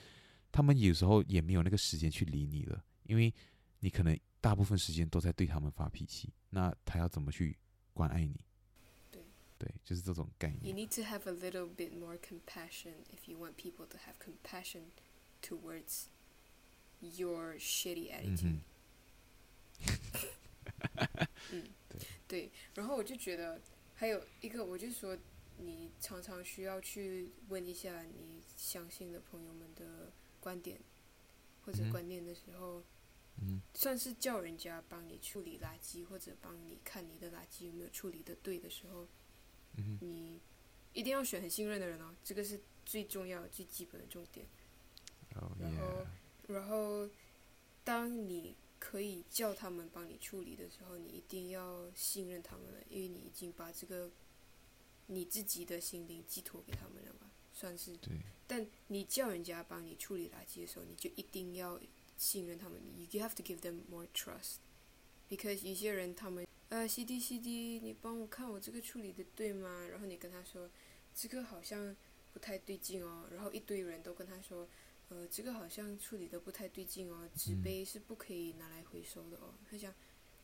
[0.51, 3.33] 他们有时候也没有那个时间去理你了，因为
[3.79, 7.57] 你可能大部分时间都在对他们发脾气，那他要怎么去
[7.93, 8.39] 关爱你？
[9.59, 10.65] 对，就是这种概念。
[10.65, 14.91] You need to have a little bit more compassion if you want people to have compassion
[15.41, 16.09] towards
[16.99, 18.59] your shitty attitude。
[21.51, 22.51] 嗯，对对。
[22.75, 23.59] 然后我就觉得
[23.95, 25.17] 还有一个，我就说
[25.57, 30.79] 你常常需要去问一下你相信的朋友们的观点
[31.65, 32.83] 或者观念的时候，
[33.41, 39.07] 嗯，算是叫人家帮你处理垃圾或者帮你看你的垃圾有没有处理的对的时候。
[40.01, 40.39] 你
[40.93, 44.45] 一定要选很信任的人哦，这个是最重要、最基本的重点。
[45.35, 45.51] Oh.
[45.59, 46.07] 然后，
[46.47, 47.09] 然后，
[47.83, 54.09] 当你可以叫他们帮你处理的时候，你一定要信任他们了，因为你已经把这个
[55.05, 57.29] 你自己的心灵寄托给他们了嘛。
[57.53, 57.95] 算是。
[57.97, 58.13] 对。
[58.47, 61.79] 但你叫人家帮你处理垃圾的时候，你就一定要
[62.17, 62.81] 信任他们。
[63.11, 69.87] You have to give them more trust，because 一些人他们呃，C D C D，你帮我看我这个处理的对吗？
[69.89, 70.69] 然后你跟他说，
[71.15, 71.95] 这个好像
[72.33, 73.27] 不太对劲哦。
[73.31, 74.67] 然后一堆人都跟他说，
[75.09, 79.53] 呃，这个好像处理的不太对劲哦，纸杯是不可以拿来回收的哦。
[79.69, 79.93] 他讲，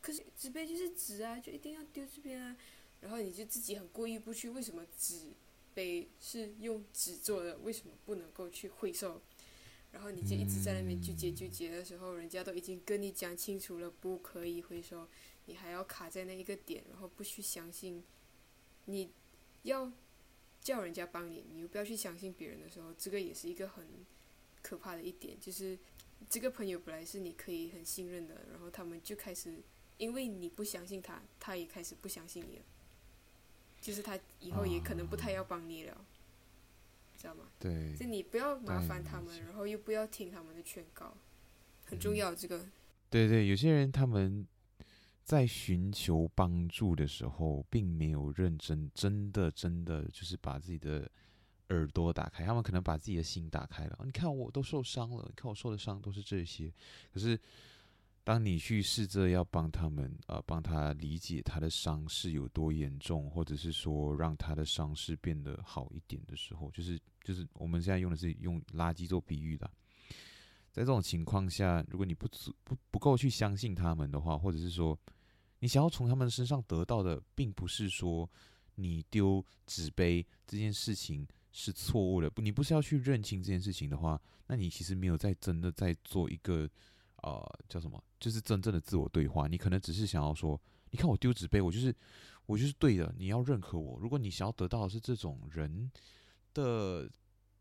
[0.00, 2.56] 可是纸杯就是纸啊，就一定要丢这边啊。
[3.00, 5.32] 然后你就自己很过意不去，为什么纸？
[5.74, 9.20] 杯是用纸做的，为什么不能够去回收？
[9.90, 15.08] 然后你就一直在那边纠结纠结的时候，人家都已经跟你讲清楚了，不可以回收，
[15.46, 18.02] 你还要卡在那一个点，然后不去相信，
[18.86, 19.10] 你
[19.62, 19.90] 要
[20.60, 23.84] 叫人家帮你，你又不要去相信别人的时候，这个也是一个很
[24.62, 25.78] 可怕的一点，就是
[26.28, 29.58] 这个朋友本来是你可以很信任的，然后他们就开始
[29.98, 32.64] 因为你不相信他，他也开始不相信你了。
[33.80, 36.06] 就是他以后也可能不太要帮你了，啊、
[37.18, 37.50] 知道吗？
[37.58, 37.94] 对。
[37.94, 41.14] 就你不要麻烦他们，然后又不要听他们的劝告，
[41.84, 42.34] 很重要。
[42.34, 42.66] 这个。
[43.10, 44.46] 对对，有些人他们
[45.24, 51.10] 在寻求帮助的时候，并没有认真，真的真的就是把自己的
[51.70, 53.98] 耳朵打开，他们可能把自己的心打开了。
[54.04, 56.72] 你看我都受伤了，你看我受的伤都是这些，
[57.12, 57.36] 可是。
[58.26, 69.70] 当你去试着要帮他们，呃，帮他理解他的伤势有多严重，或者是说让他的伤势变得好一点的时候，就是就是我们现在用的是用垃圾做比喻的。
[70.74, 74.98] 在这种情况下，如果你不足不不够去相信他们的话，或者是说
[75.60, 78.28] 你想要从他们身上得到的，并不是说
[78.74, 86.68] 你丢纸杯这件事情是错误的，你不是要去认清这件事情的话，那你其实没有在真的在做一个。
[87.22, 88.04] 呃，叫什么？
[88.20, 89.48] 就是真正的自我对话。
[89.48, 90.60] 你可能只是想要说，
[90.90, 91.94] 你看我丢纸杯，我就是
[92.44, 93.14] 我就是对的。
[93.16, 93.98] 你要认可我。
[93.98, 95.90] 如果你想要得到的是这种人
[96.52, 97.08] 的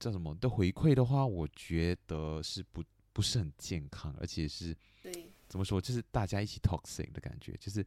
[0.02, 5.80] 叫什么的回馈的话，我觉得是不不是很健康，而且是对怎么说？
[5.80, 7.56] 就是大家一起 toxic 的感觉。
[7.60, 7.86] 就是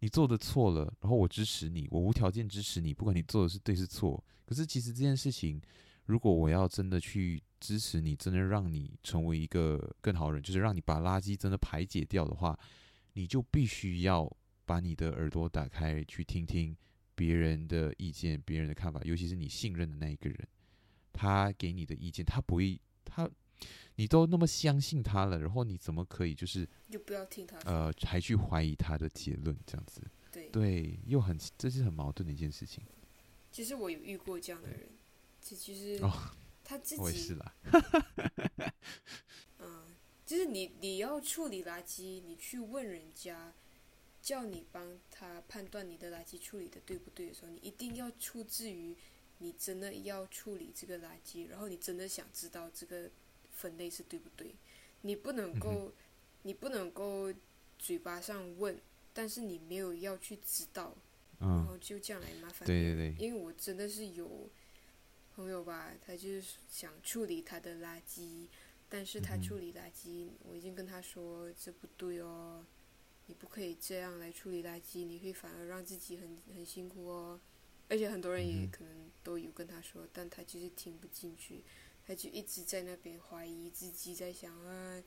[0.00, 4.22] 你做的错了，然后我支持你，我无条件支持你，不管你做的是对是错。
[4.44, 5.62] 可是其实这件事情，
[6.06, 7.40] 如果我要真的去。
[7.62, 12.58] 支持你，真的让你成为一个更好的人，就是让你把垃圾真的排解掉的话，
[13.12, 14.28] 你就必须要
[14.64, 16.76] 把你的耳朵打开，去听听
[17.14, 20.48] 别人的意见、别人的看法，尤其是你信任的那一个人，
[21.12, 23.30] 他给你的意见，他不会，他
[24.02, 32.82] 你都那么相信他了，然后你怎么可以就是就不要听他，呃，还去怀疑他的结论，这样子，对，对，又很，这是很矛盾的一件事情。
[33.52, 34.88] 其实我有遇过这样的人，
[35.40, 36.02] 其实。
[36.02, 36.10] 哦
[36.64, 37.54] 他自己，是啦
[39.58, 39.84] 嗯，
[40.24, 43.52] 就是你你要处理垃圾，你去问人家，
[44.22, 48.96] 叫你帮他判断你的垃圾处理的对不对的时候，你一定要出自于
[49.38, 53.10] 你真的要处理这个垃圾，然后你真的想知道这个
[53.52, 54.54] 分类是对不对，
[55.02, 55.92] 你不能够，嗯、
[56.42, 57.32] 你不能够
[57.78, 58.78] 嘴巴上问，
[59.12, 60.96] 但是你没有要去知道，
[61.40, 62.66] 嗯、然后就这样来麻烦你。
[62.66, 64.48] 对对对，因为我真的是有。
[65.34, 68.46] 朋友吧，他就是想处理他的垃圾，
[68.86, 72.62] 但是他处理垃圾，嗯、我已经跟他说这不对哦，
[73.28, 77.40] 你不可以这样来处理垃圾，你会反而让自己很很辛苦哦。
[77.88, 81.62] 而且很多人也可能都有跟他说，嗯、但他其实听不进去，
[82.06, 85.02] 他就一直在那边怀疑自己，在想啊，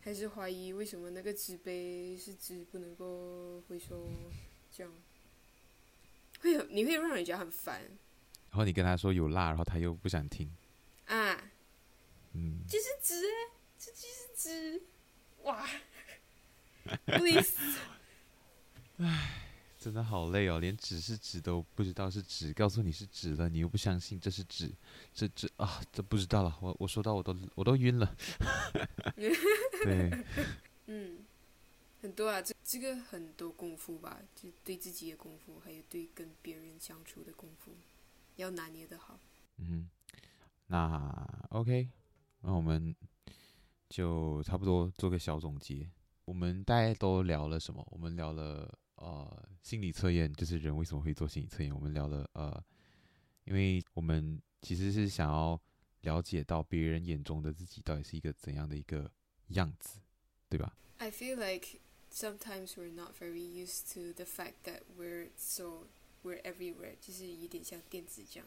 [0.00, 4.08] 还是怀疑为什么那个纸杯是纸不能够回收，
[4.72, 4.92] 这样。
[6.40, 7.82] 会有你会让人觉得很烦。
[8.50, 10.50] 然后你跟他说有蜡，然后他又不想听。
[11.04, 11.50] 啊，
[12.32, 13.22] 嗯，这是纸，
[13.78, 14.82] 这就是纸，
[15.42, 15.68] 哇，
[17.06, 17.56] please，
[18.98, 19.39] 唉，
[19.80, 24.70] 真的好累哦，连纸是纸都不知道是纸，告诉你是纸了，你又不相信这是纸，
[25.14, 28.14] 这这啊，这不知道了，我我说到我都我都晕了。
[29.16, 30.24] 对，
[30.84, 31.24] 嗯，
[32.02, 37.72] 很多啊，这这个很多功夫吧，就对自己的功夫，还有对跟别人相处的功夫。
[38.36, 39.18] 要拿捏的好。
[39.56, 39.88] 嗯，
[40.66, 41.88] 那 OK，
[42.42, 42.94] 那我们
[43.88, 45.88] 就差不多做个小总结。
[46.26, 47.86] 我们大家都聊了什么？
[47.90, 51.74] 我们聊了呃心理测验，就是人为什么会做心理测验。
[51.74, 52.64] 我们聊了呃，
[53.44, 55.60] 因为我们其实是想要
[56.02, 59.10] 了解到别人眼中的自己到底是一个怎样的一个
[59.48, 59.98] 样子，
[60.48, 61.80] 对吧？I feel like
[62.12, 65.88] sometimes we're not very used to the fact that we're so
[66.22, 68.46] We're everywhere，就是有点像电子这样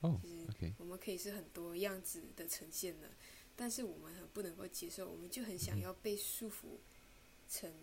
[0.00, 0.20] ，oh.
[0.20, 3.08] 就是我们可以是很多样子的呈现的，
[3.54, 6.80] 但是我们很不能够接受，我们就很想要被束缚
[7.48, 7.76] 成这个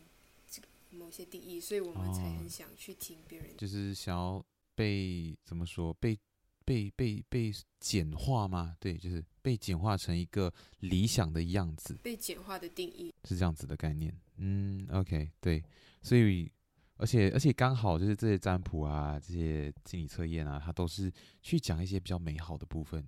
[0.96, 4.44] 某些定义，所以我们才很想去听别人，就是想要
[4.74, 6.18] 被怎么说，被
[6.64, 8.76] 被被被简化吗？
[8.80, 13.14] 对，就是被简化成一个理想的样子，被简化的定义。
[13.26, 14.16] 是这样子的概念。
[14.38, 15.64] 嗯，OK，对，
[16.02, 16.52] 所以
[16.98, 23.06] 而且而且刚好就是这些占卜啊，这些心理测验啊，它都是去讲一些比较美好的部分，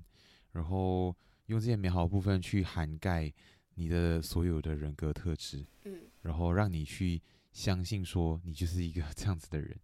[0.52, 1.16] 然后
[1.48, 3.34] 用这些美好的部分去涵盖
[3.76, 7.22] 你的所有的人格特质，嗯，然后让你去
[7.58, 9.76] 相信说你就是一个这样子的人。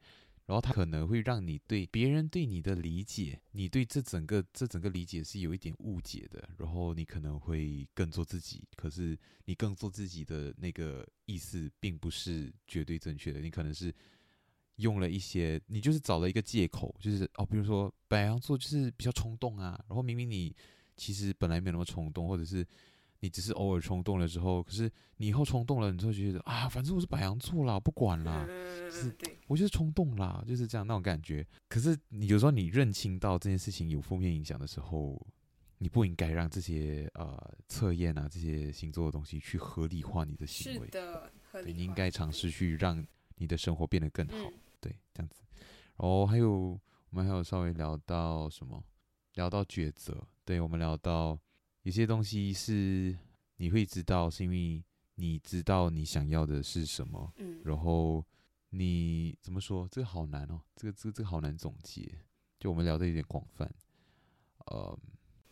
[0.45, 6.47] 然后他可能会让你对别人对你的理解，你对这整个这整个理解是有一点误解的。
[6.57, 13.39] 然后你可能会更做自己，可是你更做自己的那个意思并不是绝对正确的。
[13.39, 13.91] 你可能是
[14.75, 19.81] 用了一些，你就是找了一个借口，就是哦，比如说白羊座就是比较冲动啊。
[19.87, 20.53] 然后明明你
[20.97, 22.67] 其实本来没有那么冲动，或者是。
[23.23, 28.45] 你只是偶尔冲动了之后，可是你以后冲动了，你就会觉得啊，反正我是白羊座啦，不管啦，
[28.91, 29.15] 是，
[29.47, 31.47] 我就是冲动啦，就是这样那种感觉。
[31.69, 35.25] 可是你有时候你认清到这件事情有负面影响的时候，
[35.77, 40.89] 你不应该让这些呃测验啊这些星座的东西去合理化你的行为。
[40.89, 41.01] 对，
[41.65, 43.01] 你应该尝试去让
[43.37, 44.35] 你的生活变得更好。
[44.35, 45.43] 嗯、对，这样子。
[45.95, 46.77] 然后还有
[47.09, 48.83] 我们还有稍微聊到什么？
[49.35, 50.21] 聊到抉择。
[50.43, 51.39] 对，我们聊到。
[51.83, 53.17] 有些东西是
[53.57, 54.83] 你会知道，是因为
[55.15, 57.31] 你知道你想要的是什么。
[57.37, 58.25] 嗯，然后
[58.71, 59.87] 你怎么说？
[59.91, 62.19] 这个好难哦，这个这个这个好难总结。
[62.59, 63.69] 就我们聊的有点广泛，
[64.67, 64.97] 呃，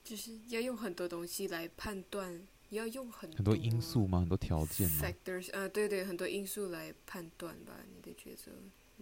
[0.01, 4.21] 就是要用很多东西来判断，要用很多很多因素吗？
[4.21, 8.53] 很多条件吗？Factors 啊，对对，很多因素来判断吧，你的抉择。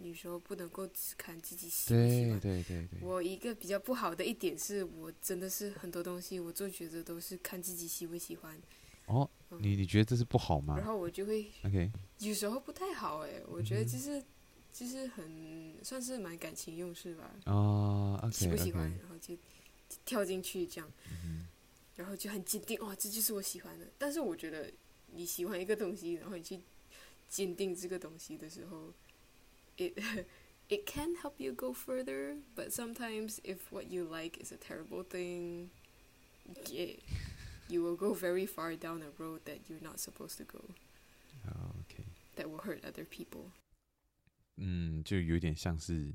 [0.02, 2.40] 你说不能够只看自己喜不喜欢。
[2.40, 3.00] 对对对对。
[3.02, 8.58] 我一个比较不好的一点是我真的是很多东西我做抉择都是看自己喜不喜欢。
[9.06, 10.76] 哦，嗯、你你觉得这是不好吗？
[10.78, 14.22] 然后我就会，OK，有时候不太好哎，我觉得就是
[14.72, 17.30] 就是很算是蛮感情用事吧。
[17.46, 19.36] 哦，okay, 喜不喜欢.然后就
[20.04, 20.90] 跳进去这样，
[21.24, 21.48] 嗯、
[21.96, 23.86] 然后就很坚定哇，这就是我喜欢的。
[23.98, 24.72] 但是我觉得
[25.12, 26.60] 你喜欢一个东西，然后你去
[27.28, 28.92] 坚定这个东西的时候。
[29.79, 29.99] It
[30.69, 35.03] it can help you go further, but sometimes if what you like is a terrible
[35.03, 35.69] thing,
[36.71, 36.95] yeah,
[37.67, 40.61] you will go very far down a road that you're not supposed to go.
[41.81, 42.05] Okay.
[42.37, 43.51] That will hurt other people.
[44.55, 46.13] 嗯，就有点像是，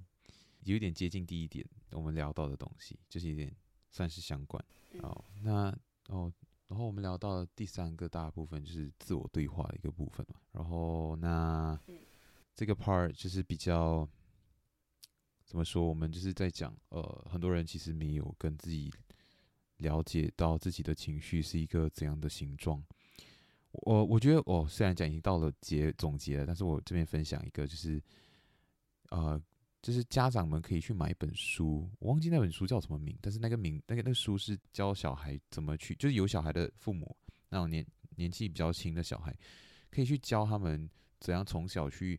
[0.65, 3.55] 有点接近第一点我们聊到的东西，就是有点
[3.91, 4.65] 算是相关。
[5.03, 5.71] 哦，那
[6.09, 6.33] 哦，
[6.67, 10.41] 然后我们聊到了第三个大部分，就是自我对话的一个部分嘛。
[10.53, 11.79] 然后那。
[11.87, 11.99] 嗯
[12.56, 14.08] 这个 part 就是比较
[15.44, 15.86] 怎么说？
[15.86, 18.90] 我们就是在讲，呃，很多人其实没有跟自己
[19.78, 22.82] 了解到自己的情绪是一个怎样的形状。
[23.72, 28.02] 我我觉得，哦，虽然讲已经到了结总结了，但是我这边分享一个，就是
[29.10, 29.40] 呃，
[29.82, 37.14] 就是家长们可以去买一本书，我忘记那本书叫什么名，但是那个名，那个那书是教小孩怎么去，就是有小孩的父母，
[37.50, 37.86] 那种年
[38.16, 39.38] 年纪比较轻的小孩，
[39.92, 40.90] 可以去教他们
[41.20, 42.18] 怎样从小去。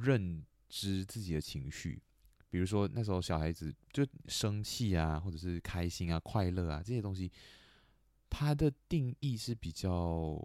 [0.00, 2.02] 认知自己的情绪，
[2.50, 7.30] 比如说那时候小孩子就生气啊，或者是开心啊、快乐啊这些东西，
[8.28, 10.38] 它的定义是比较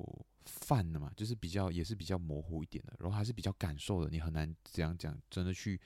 [0.45, 5.79] 泛的嘛，就是比较也是比较模糊一点的，然后还是比较感受的，你很难这样讲，真的去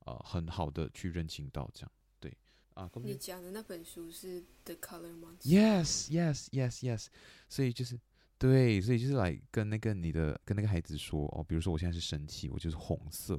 [0.00, 1.92] 呃很好的去认清到这样。
[2.18, 2.36] 对
[2.74, 7.06] 啊，你讲的那本书是《The Color Monster》？Yes, yes, yes, yes。
[7.48, 7.98] 所以就是。
[8.38, 13.34] 对，所以就是来跟那个你的跟那个孩子说哦，比如说我现在是生气，我就是红色；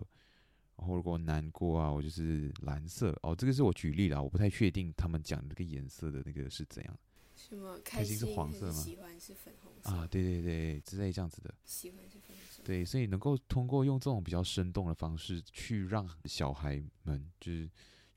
[0.75, 3.15] 然后如果难过啊，我就是蓝色。
[3.21, 6.99] 哦，这个是我举例啦，我不太确定他们讲的这个颜色的那个是怎样。
[7.35, 8.73] 什么开心，开心是黄色吗？
[8.73, 10.07] 喜欢是粉红色啊？
[10.07, 11.53] 对对对，之类这样子的。
[11.63, 12.63] 喜欢是粉红色。
[12.63, 17.69] 对，所以能够通过用这种比较生动的方式去让小孩们就是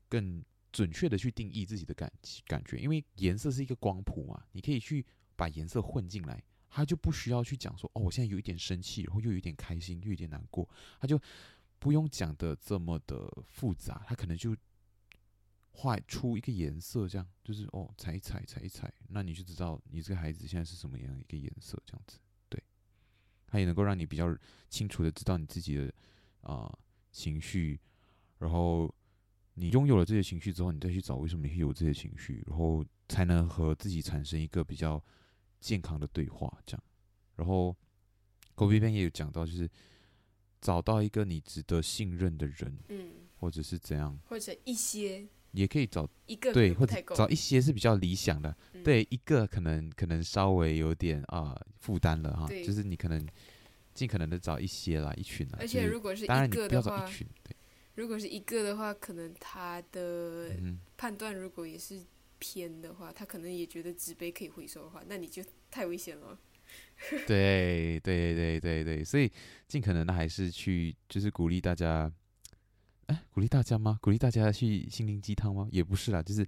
[0.09, 2.11] 更准确的去定义自己的感
[2.47, 5.05] 感觉，因为颜色是一个光谱嘛，你可以去
[5.35, 6.43] 把颜色混进来。
[6.73, 10.67] 他就不需要去讲说，哦，我现在有一点生气，然后又有一点开心，又有一点难过，
[11.01, 11.19] 他就
[11.79, 14.55] 不用讲的这么的复杂，他可能就
[15.71, 22.17] 画出一个颜色，这样就是哦，踩一踩，踩一踩，那你就知道你这个孩子现在是什么样一个颜色，这样子，
[22.47, 22.63] 对，
[23.47, 24.33] 他也能够让你比较
[24.69, 25.93] 清楚的知道你自己的
[26.39, 26.73] 啊、
[27.11, 27.77] 情绪，
[28.37, 28.89] 然后
[29.55, 35.03] 你拥有了这些情绪之后，你再去找为什么你会有这些情绪，然后才能和自己产生一个比较。
[35.61, 36.83] 健康的对话，这样，
[37.37, 37.73] 然后
[38.53, 39.69] 狗皮边也有讲到，就是
[40.59, 53.25] 找到一个你值得信任的人，嗯，或者是怎样，或者一些也可以找一个对，或者找一些是比较理想的，嗯、对，一个可能可能稍微有点啊、呃、负担了哈，就是你可能
[53.93, 57.55] 尽可能的找一些啦，一群啦，而且如果是当然你不要找一群，对。
[57.95, 60.49] 如果是一个的话，可能他的
[60.95, 62.01] 判断如果也是
[62.41, 66.37] 偏的话，他可能也觉得纸杯可以回收的话，那你就太危险了。
[67.27, 69.31] 对对对对对，所以
[69.67, 72.11] 尽可能的还是去，就是鼓励大家，
[73.05, 73.99] 哎，鼓励大家吗？
[74.01, 75.67] 鼓励大家去心灵鸡汤吗？
[75.71, 76.45] 也不是啦，就是，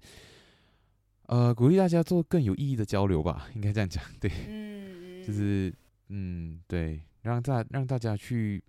[1.26, 5.72] 呃，鼓励大家做更有意义的交流吧，应该这样讲，对， 嗯，就是，
[6.08, 8.62] 嗯，对，让大让大家去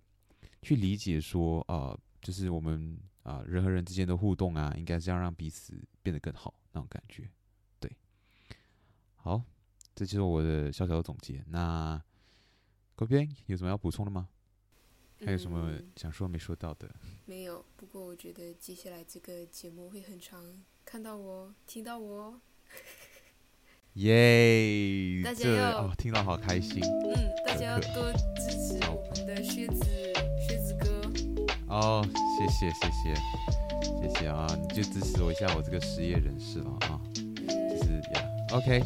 [0.62, 2.00] 去理解说，啊、呃。
[2.22, 7.26] 就是我们啊，人和人之间的互动啊，应该是要让彼此变得更好那种感觉。
[7.80, 7.90] 对，
[9.14, 9.42] 好，
[9.94, 11.42] 这就是我的小小的总结。
[11.48, 12.00] 那
[12.94, 14.28] 这边有什么要补充的吗？
[15.24, 16.86] 还有什么想说没说到的？
[17.02, 17.64] 嗯， 没有。
[17.76, 22.38] 不过我觉得接下来这个节目会很长，看到我，听到我，
[23.94, 25.22] 耶！
[25.24, 26.82] 大家要哦，听到好开心。
[26.82, 27.14] 嗯，
[27.46, 29.82] 大家要多支持 我们的靴子
[30.46, 30.86] 靴子哥。
[31.68, 32.06] 哦，
[32.38, 33.55] 谢谢谢谢
[34.00, 34.46] 谢谢啊！
[34.60, 38.22] 你就支持我一下，我这个失业人士了啊，就是呀
[38.52, 38.82] ，OK，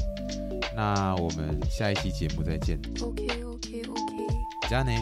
[0.74, 2.78] 那我们下一期节目再见。
[3.00, 4.14] OK OK OK，
[4.68, 4.96] 加内，